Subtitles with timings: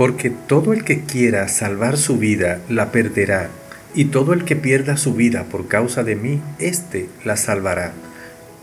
[0.00, 3.50] Porque todo el que quiera salvar su vida la perderá,
[3.94, 7.92] y todo el que pierda su vida por causa de mí, éste la salvará.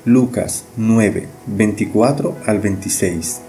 [0.03, 3.41] Lucas 9, 24 al 26.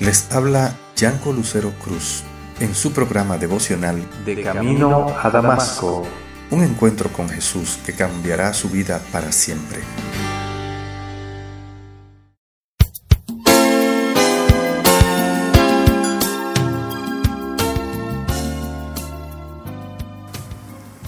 [0.00, 2.24] Les habla Yanco Lucero Cruz
[2.60, 6.06] en su programa devocional De Camino a Damasco.
[6.50, 9.80] Un encuentro con Jesús que cambiará su vida para siempre.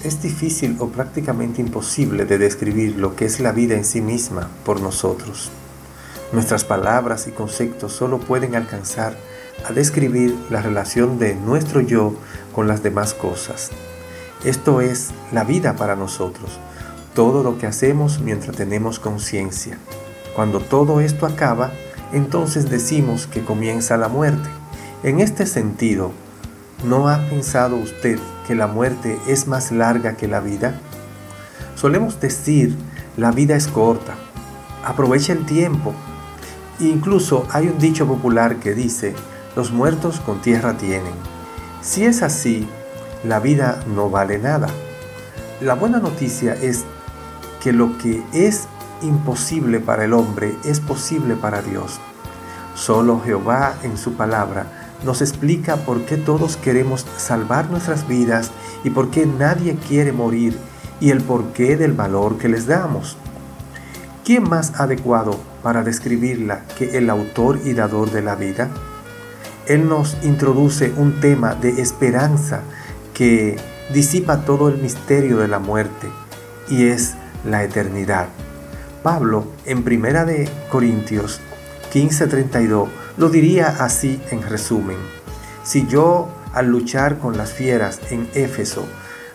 [0.03, 4.49] Es difícil o prácticamente imposible de describir lo que es la vida en sí misma
[4.65, 5.51] por nosotros.
[6.33, 9.15] Nuestras palabras y conceptos solo pueden alcanzar
[9.69, 12.15] a describir la relación de nuestro yo
[12.55, 13.71] con las demás cosas.
[14.43, 16.59] Esto es la vida para nosotros,
[17.15, 19.77] todo lo que hacemos mientras tenemos conciencia.
[20.35, 21.71] Cuando todo esto acaba,
[22.13, 24.49] entonces decimos que comienza la muerte.
[25.03, 26.13] En este sentido,
[26.85, 30.81] ¿no ha pensado usted que la muerte es más larga que la vida?
[31.75, 32.75] Solemos decir,
[33.19, 34.15] la vida es corta,
[34.83, 35.93] aprovecha el tiempo.
[36.81, 39.15] Incluso hay un dicho popular que dice,
[39.57, 41.13] los muertos con tierra tienen.
[41.81, 42.67] Si es así,
[43.25, 44.69] la vida no vale nada.
[45.61, 46.85] La buena noticia es
[47.63, 48.67] que lo que es
[49.03, 52.01] imposible para el hombre es posible para Dios.
[52.75, 54.67] Solo Jehová en su palabra
[55.05, 58.51] nos explica por qué todos queremos salvar nuestras vidas
[58.85, 60.59] y por qué nadie quiere morir
[61.01, 63.17] y el porqué del valor que les damos.
[64.25, 68.69] ¿Quién más adecuado para describirla que el autor y dador de la vida?
[69.67, 72.63] Él nos introduce un tema de esperanza
[73.15, 73.57] que
[73.93, 76.09] disipa todo el misterio de la muerte
[76.69, 77.15] y es
[77.45, 78.29] la eternidad.
[79.03, 81.41] Pablo en Primera de Corintios
[81.93, 84.97] 15:32 lo diría así en resumen.
[85.65, 88.87] Si yo al luchar con las fieras en Éfeso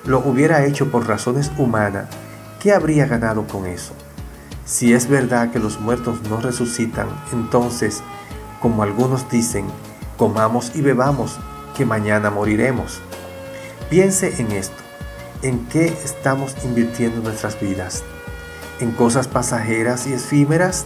[0.05, 2.07] lo hubiera hecho por razones humanas,
[2.61, 3.93] ¿qué habría ganado con eso?
[4.67, 8.03] Si es verdad que los muertos no resucitan, entonces,
[8.61, 9.65] como algunos dicen,
[10.17, 11.39] comamos y bebamos,
[11.73, 12.99] que mañana moriremos.
[13.89, 14.75] Piense en esto,
[15.41, 18.03] en qué estamos invirtiendo nuestras vidas,
[18.81, 20.85] en cosas pasajeras y efímeras.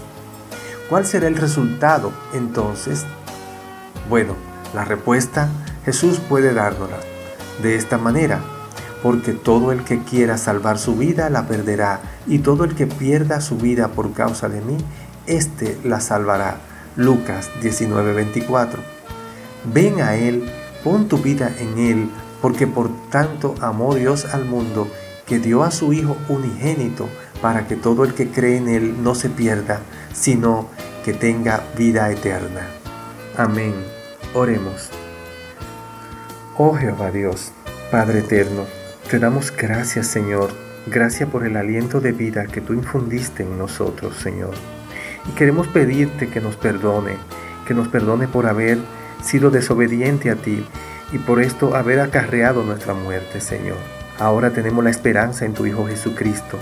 [0.88, 3.04] ¿Cuál será el resultado entonces?
[4.10, 4.36] Bueno,
[4.76, 5.50] la respuesta
[5.86, 6.98] Jesús puede dárnosla
[7.64, 8.42] de esta manera,
[9.02, 13.42] porque todo el que quiera salvar su vida la perderá, y todo el que pierda
[13.42, 14.78] su vida por causa de mí,
[15.28, 16.58] éste la salvará.
[16.96, 18.80] Lucas 19:24
[19.74, 20.50] Ven a Él,
[20.84, 22.10] pon tu vida en Él,
[22.42, 24.88] porque por tanto amó Dios al mundo,
[25.26, 27.08] que dio a su Hijo unigénito,
[27.42, 29.80] para que todo el que cree en Él no se pierda,
[30.14, 30.68] sino
[31.06, 32.68] que tenga vida eterna.
[33.38, 33.74] Amén.
[34.34, 34.90] Oremos.
[36.58, 37.52] Oh Jehová Dios,
[37.92, 38.66] Padre eterno,
[39.12, 40.52] te damos gracias Señor,
[40.88, 44.54] gracias por el aliento de vida que tú infundiste en nosotros, Señor.
[45.28, 47.18] Y queremos pedirte que nos perdone,
[47.68, 48.78] que nos perdone por haber
[49.22, 50.66] sido desobediente a ti
[51.12, 53.76] y por esto haber acarreado nuestra muerte, Señor.
[54.18, 56.58] Ahora tenemos la esperanza en tu Hijo Jesucristo,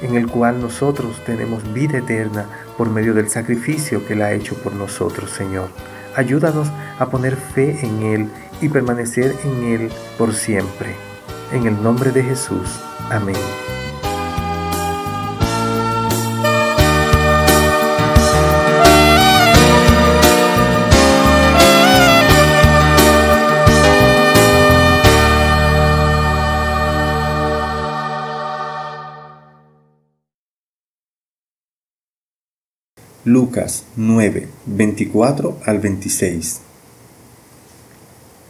[0.00, 2.46] en el cual nosotros tenemos vida eterna
[2.78, 5.68] por medio del sacrificio que Él ha hecho por nosotros, Señor.
[6.14, 8.28] Ayúdanos a poner fe en Él
[8.62, 11.15] y permanecer en Él por siempre.
[11.52, 12.80] En el nombre de Jesús.
[13.10, 13.36] Amén.
[33.26, 36.60] Lucas 9, 24 al 26.